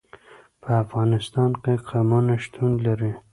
[0.61, 3.11] په افغانستان کې قومونه شتون لري.